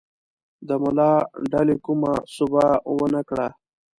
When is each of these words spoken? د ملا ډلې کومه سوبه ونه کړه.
د 0.67 0.69
ملا 0.83 1.13
ډلې 1.51 1.75
کومه 1.85 2.11
سوبه 2.35 2.65
ونه 2.97 3.21
کړه. 3.29 3.47